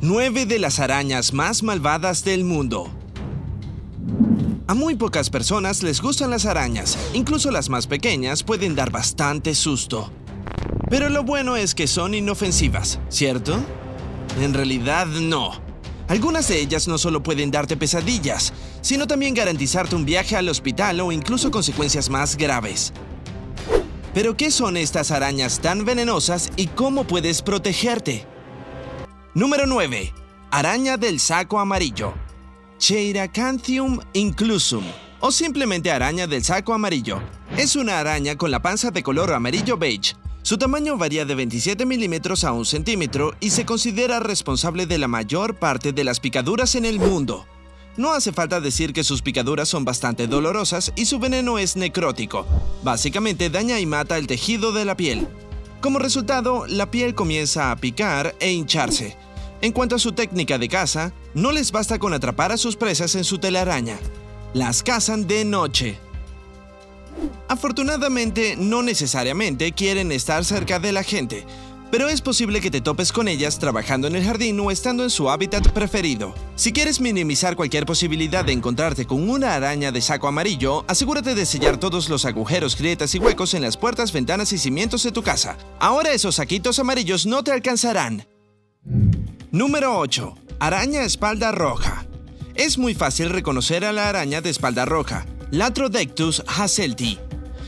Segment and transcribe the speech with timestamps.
[0.00, 2.90] 9 de las arañas más malvadas del mundo.
[4.66, 9.54] A muy pocas personas les gustan las arañas, incluso las más pequeñas pueden dar bastante
[9.54, 10.10] susto.
[10.90, 13.58] Pero lo bueno es que son inofensivas, ¿cierto?
[14.40, 15.52] En realidad no.
[16.08, 21.00] Algunas de ellas no solo pueden darte pesadillas, sino también garantizarte un viaje al hospital
[21.00, 22.92] o incluso consecuencias más graves.
[24.12, 28.26] Pero ¿qué son estas arañas tan venenosas y cómo puedes protegerte?
[29.36, 30.14] Número 9.
[30.52, 32.14] Araña del saco amarillo.
[32.78, 34.84] Cheiracanthium inclusum,
[35.18, 37.20] o simplemente araña del saco amarillo.
[37.56, 40.14] Es una araña con la panza de color amarillo beige.
[40.42, 45.08] Su tamaño varía de 27 milímetros a 1 centímetro y se considera responsable de la
[45.08, 47.44] mayor parte de las picaduras en el mundo.
[47.96, 52.46] No hace falta decir que sus picaduras son bastante dolorosas y su veneno es necrótico.
[52.84, 55.26] Básicamente daña y mata el tejido de la piel.
[55.84, 59.18] Como resultado, la piel comienza a picar e hincharse.
[59.60, 63.14] En cuanto a su técnica de caza, no les basta con atrapar a sus presas
[63.16, 63.98] en su telaraña.
[64.54, 65.98] Las cazan de noche.
[67.48, 71.44] Afortunadamente, no necesariamente quieren estar cerca de la gente,
[71.90, 75.10] pero es posible que te topes con ellas trabajando en el jardín o estando en
[75.10, 76.34] su hábitat preferido.
[76.56, 81.46] Si quieres minimizar cualquier posibilidad de encontrarte con una araña de saco amarillo, asegúrate de
[81.46, 85.22] sellar todos los agujeros, grietas y huecos en las puertas, ventanas y cimientos de tu
[85.22, 85.56] casa.
[85.78, 88.26] Ahora esos saquitos amarillos no te alcanzarán.
[89.50, 90.34] Número 8.
[90.58, 92.06] Araña espalda roja.
[92.54, 97.18] Es muy fácil reconocer a la araña de espalda roja, Latrodectus hasselti.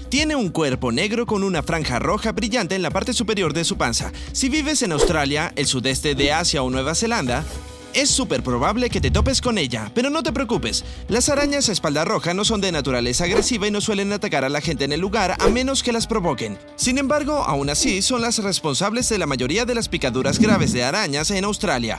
[0.09, 3.77] Tiene un cuerpo negro con una franja roja brillante en la parte superior de su
[3.77, 4.13] panza.
[4.33, 7.45] Si vives en Australia, el sudeste de Asia o Nueva Zelanda,
[7.93, 10.85] es súper probable que te topes con ella, pero no te preocupes.
[11.09, 14.49] Las arañas a espalda roja no son de naturaleza agresiva y no suelen atacar a
[14.49, 16.57] la gente en el lugar a menos que las provoquen.
[16.77, 20.85] Sin embargo, aún así, son las responsables de la mayoría de las picaduras graves de
[20.85, 21.99] arañas en Australia.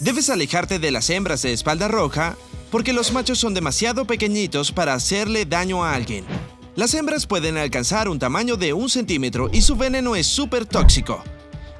[0.00, 2.36] Debes alejarte de las hembras de espalda roja
[2.70, 6.24] porque los machos son demasiado pequeñitos para hacerle daño a alguien.
[6.74, 11.22] Las hembras pueden alcanzar un tamaño de un centímetro y su veneno es súper tóxico.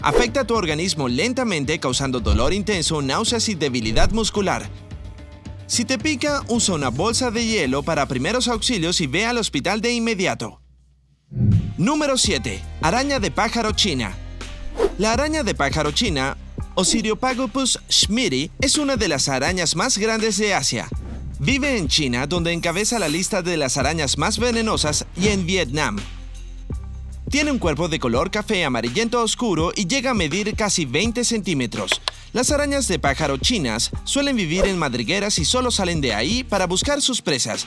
[0.02, 4.68] Afecta a tu organismo lentamente causando dolor intenso, náuseas y debilidad muscular.
[5.66, 9.80] Si te pica, usa una bolsa de hielo para primeros auxilios y ve al hospital
[9.80, 10.60] de inmediato.
[11.78, 12.60] Número 7.
[12.82, 14.14] Araña de pájaro china.
[14.98, 16.36] La araña de pájaro china,
[16.74, 20.86] Osiriopagopus schmiri, es una de las arañas más grandes de Asia.
[21.44, 25.98] Vive en China, donde encabeza la lista de las arañas más venenosas, y en Vietnam.
[27.30, 32.00] Tiene un cuerpo de color café amarillento oscuro y llega a medir casi 20 centímetros.
[32.32, 36.68] Las arañas de pájaro chinas suelen vivir en madrigueras y solo salen de ahí para
[36.68, 37.66] buscar sus presas.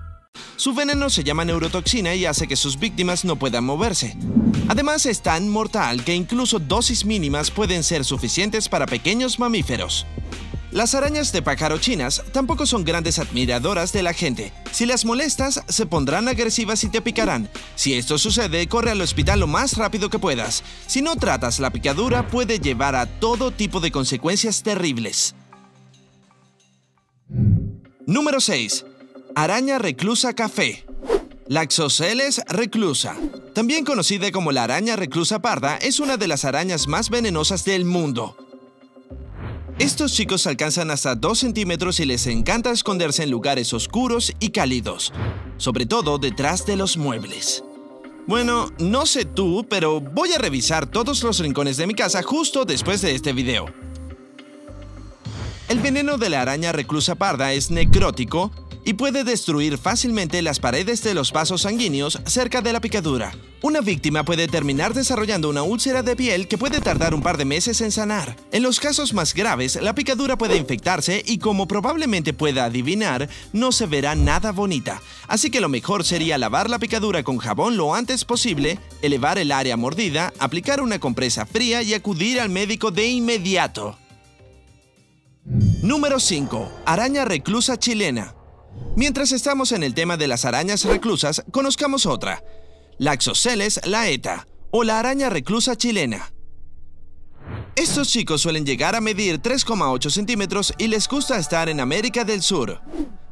[0.61, 4.15] Su veneno se llama neurotoxina y hace que sus víctimas no puedan moverse.
[4.67, 10.05] Además es tan mortal que incluso dosis mínimas pueden ser suficientes para pequeños mamíferos.
[10.69, 14.53] Las arañas de pájaro chinas tampoco son grandes admiradoras de la gente.
[14.71, 17.49] Si las molestas, se pondrán agresivas y te picarán.
[17.73, 20.63] Si esto sucede, corre al hospital lo más rápido que puedas.
[20.85, 25.33] Si no tratas la picadura, puede llevar a todo tipo de consecuencias terribles.
[28.05, 28.85] Número 6.
[29.35, 30.83] Araña reclusa café.
[31.47, 33.15] Laxoceles reclusa.
[33.53, 37.85] También conocida como la araña reclusa parda, es una de las arañas más venenosas del
[37.85, 38.35] mundo.
[39.79, 45.13] Estos chicos alcanzan hasta 2 centímetros y les encanta esconderse en lugares oscuros y cálidos,
[45.57, 47.63] sobre todo detrás de los muebles.
[48.27, 52.65] Bueno, no sé tú, pero voy a revisar todos los rincones de mi casa justo
[52.65, 53.65] después de este video.
[55.69, 58.51] El veneno de la araña reclusa parda es necrótico
[58.83, 63.33] y puede destruir fácilmente las paredes de los vasos sanguíneos cerca de la picadura.
[63.61, 67.45] Una víctima puede terminar desarrollando una úlcera de piel que puede tardar un par de
[67.45, 68.35] meses en sanar.
[68.51, 73.71] En los casos más graves, la picadura puede infectarse y como probablemente pueda adivinar, no
[73.71, 74.99] se verá nada bonita.
[75.27, 79.51] Así que lo mejor sería lavar la picadura con jabón lo antes posible, elevar el
[79.51, 83.97] área mordida, aplicar una compresa fría y acudir al médico de inmediato.
[85.81, 86.71] Número 5.
[86.85, 88.35] Araña reclusa chilena.
[88.95, 92.43] Mientras estamos en el tema de las arañas reclusas, conozcamos otra,
[92.97, 96.31] Laxoceles laeta, o la araña reclusa chilena.
[97.75, 102.41] Estos chicos suelen llegar a medir 3,8 centímetros y les gusta estar en América del
[102.41, 102.81] Sur,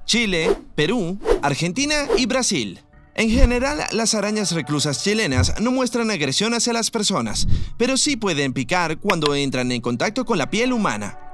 [0.05, 2.79] Chile, Perú, Argentina y Brasil.
[3.15, 7.47] En general, las arañas reclusas chilenas no muestran agresión hacia las personas,
[7.77, 11.28] pero sí pueden picar cuando entran en contacto con la piel humana.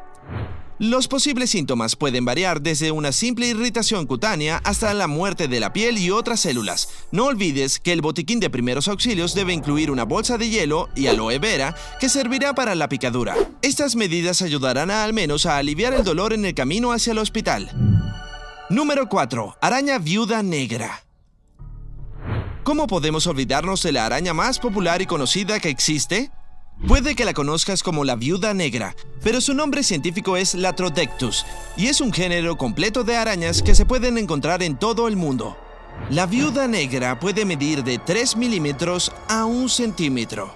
[0.78, 5.72] Los posibles síntomas pueden variar desde una simple irritación cutánea hasta la muerte de la
[5.72, 6.90] piel y otras células.
[7.12, 11.08] No olvides que el botiquín de primeros auxilios debe incluir una bolsa de hielo y
[11.08, 13.38] aloe vera que servirá para la picadura.
[13.62, 17.72] Estas medidas ayudarán al menos a aliviar el dolor en el camino hacia el hospital.
[18.70, 19.56] Número 4.
[19.62, 21.06] Araña viuda negra.
[22.66, 26.32] ¿Cómo podemos olvidarnos de la araña más popular y conocida que existe?
[26.88, 31.46] Puede que la conozcas como la viuda negra, pero su nombre científico es Latrodectus
[31.78, 35.58] y es un género completo de arañas que se pueden encontrar en todo el mundo.
[36.12, 40.54] La viuda negra puede medir de 3 milímetros a 1 centímetro.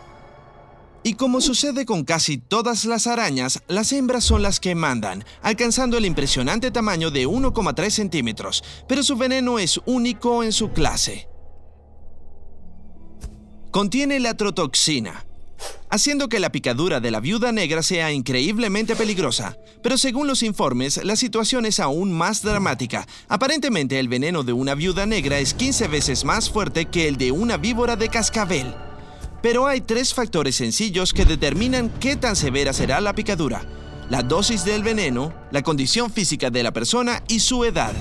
[1.02, 5.98] Y como sucede con casi todas las arañas, las hembras son las que mandan, alcanzando
[5.98, 11.28] el impresionante tamaño de 1,3 centímetros, pero su veneno es único en su clase.
[13.72, 15.26] Contiene latrotoxina,
[15.90, 19.58] haciendo que la picadura de la viuda negra sea increíblemente peligrosa.
[19.82, 23.08] Pero según los informes, la situación es aún más dramática.
[23.28, 27.32] Aparentemente el veneno de una viuda negra es 15 veces más fuerte que el de
[27.32, 28.74] una víbora de cascabel.
[29.42, 33.64] Pero hay tres factores sencillos que determinan qué tan severa será la picadura.
[34.10, 37.94] La dosis del veneno, la condición física de la persona y su edad.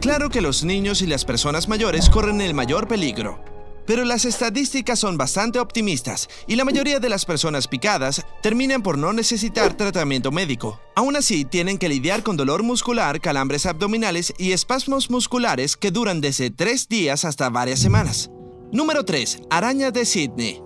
[0.00, 3.53] Claro que los niños y las personas mayores corren el mayor peligro.
[3.86, 8.96] Pero las estadísticas son bastante optimistas y la mayoría de las personas picadas terminan por
[8.96, 10.80] no necesitar tratamiento médico.
[10.94, 16.20] Aún así, tienen que lidiar con dolor muscular, calambres abdominales y espasmos musculares que duran
[16.20, 18.30] desde tres días hasta varias semanas.
[18.72, 19.42] Número 3.
[19.50, 20.60] Araña de Sydney.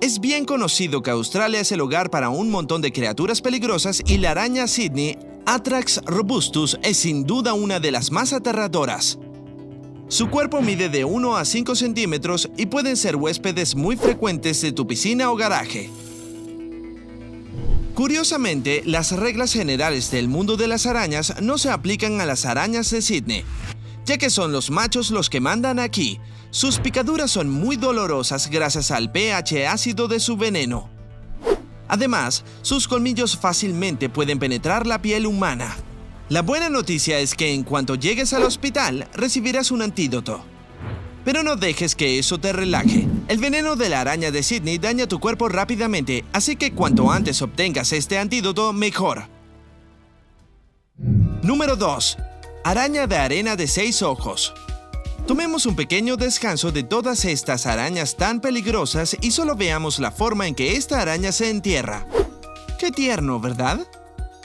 [0.00, 4.18] Es bien conocido que Australia es el hogar para un montón de criaturas peligrosas y
[4.18, 9.18] la araña Sydney, Atrax robustus, es sin duda una de las más aterradoras.
[10.08, 14.70] Su cuerpo mide de 1 a 5 centímetros y pueden ser huéspedes muy frecuentes de
[14.70, 15.90] tu piscina o garaje.
[17.94, 22.90] Curiosamente, las reglas generales del mundo de las arañas no se aplican a las arañas
[22.90, 23.44] de Sydney,
[24.04, 26.20] ya que son los machos los que mandan aquí.
[26.50, 30.88] Sus picaduras son muy dolorosas gracias al pH ácido de su veneno.
[31.88, 35.76] Además, sus colmillos fácilmente pueden penetrar la piel humana.
[36.28, 40.44] La buena noticia es que en cuanto llegues al hospital recibirás un antídoto.
[41.24, 43.06] Pero no dejes que eso te relaje.
[43.28, 47.42] El veneno de la araña de Sydney daña tu cuerpo rápidamente, así que cuanto antes
[47.42, 49.28] obtengas este antídoto, mejor.
[51.42, 52.18] Número 2.
[52.64, 54.52] Araña de arena de seis ojos.
[55.28, 60.48] Tomemos un pequeño descanso de todas estas arañas tan peligrosas y solo veamos la forma
[60.48, 62.04] en que esta araña se entierra.
[62.80, 63.86] Qué tierno, ¿verdad?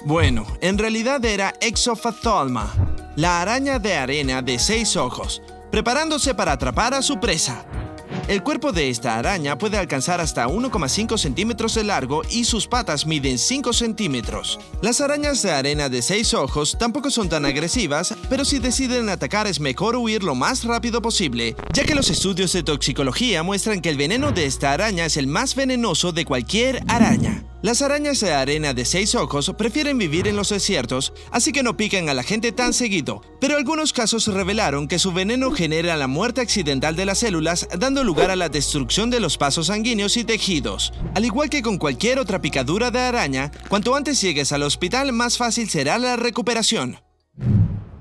[0.04, 2.74] Bueno, en realidad era Exophthalma,
[3.16, 7.66] la araña de arena de seis ojos, preparándose para atrapar a su presa.
[8.28, 13.06] El cuerpo de esta araña puede alcanzar hasta 1,5 centímetros de largo y sus patas
[13.06, 14.60] miden 5 centímetros.
[14.82, 19.46] Las arañas de arena de 6 ojos tampoco son tan agresivas, pero si deciden atacar
[19.46, 23.90] es mejor huir lo más rápido posible, ya que los estudios de toxicología muestran que
[23.90, 27.51] el veneno de esta araña es el más venenoso de cualquier araña.
[27.64, 31.78] Las arañas de arena de seis ojos prefieren vivir en los desiertos, así que no
[31.78, 36.08] pican a la gente tan seguido, pero algunos casos revelaron que su veneno genera la
[36.08, 40.24] muerte accidental de las células, dando lugar a la destrucción de los pasos sanguíneos y
[40.24, 40.92] tejidos.
[41.14, 45.38] Al igual que con cualquier otra picadura de araña, cuanto antes llegues al hospital, más
[45.38, 47.00] fácil será la recuperación.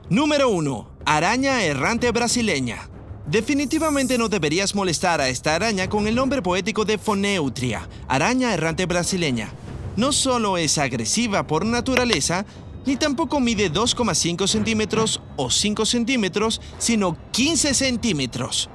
[0.09, 1.00] Número 1.
[1.05, 2.88] Araña errante brasileña.
[3.31, 8.87] Definitivamente no deberías molestar a esta araña con el nombre poético de Foneutria, araña errante
[8.87, 9.53] brasileña.
[9.97, 12.45] No solo es agresiva por naturaleza,
[12.87, 18.69] ni tampoco mide 2,5 centímetros o 5 centímetros, sino 15 centímetros.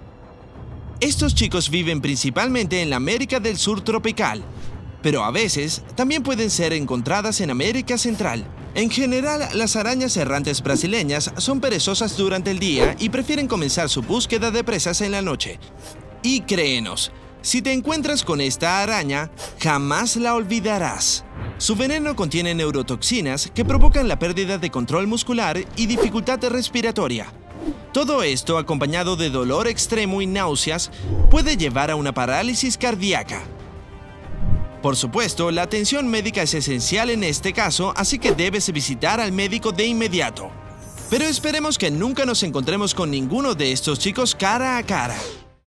[1.02, 4.42] Estos chicos viven principalmente en la América del Sur tropical,
[5.02, 8.48] pero a veces también pueden ser encontradas en América Central.
[8.75, 14.01] En general, las arañas errantes brasileñas son perezosas durante el día y prefieren comenzar su
[14.01, 15.60] búsqueda de presas en la noche.
[16.22, 21.24] Y créenos, si te encuentras con esta araña, jamás la olvidarás.
[21.58, 27.27] Su veneno contiene neurotoxinas que provocan la pérdida de control muscular y dificultad respiratoria.
[27.94, 30.91] Todo esto, acompañado de dolor extremo y náuseas,
[31.32, 33.41] puede llevar a una parálisis cardíaca.
[34.86, 39.32] Por supuesto, la atención médica es esencial en este caso, así que debes visitar al
[39.32, 40.51] médico de inmediato.
[41.10, 45.18] Pero esperemos que nunca nos encontremos con ninguno de estos chicos cara a cara.